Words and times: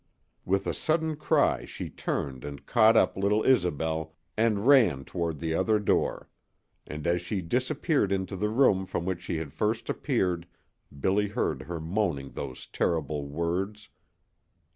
With 0.45 0.65
a 0.65 0.73
sudden 0.73 1.15
cry 1.15 1.63
she 1.65 1.87
turned 1.91 2.43
and 2.43 2.65
caught 2.65 2.97
up 2.97 3.15
little 3.15 3.43
Isobel 3.45 4.15
and 4.35 4.65
ran 4.65 5.05
toward 5.05 5.37
the 5.37 5.53
other 5.53 5.77
door. 5.77 6.27
And 6.87 7.05
as 7.05 7.21
she 7.21 7.39
disappeared 7.43 8.11
into 8.11 8.35
the 8.35 8.49
room 8.49 8.87
from 8.87 9.05
which 9.05 9.21
she 9.21 9.37
had 9.37 9.53
first 9.53 9.91
appeared 9.91 10.47
Billy 10.99 11.27
heard 11.27 11.61
her 11.61 11.79
moaning 11.79 12.31
those 12.31 12.65
terrible 12.65 13.27
words. 13.27 13.89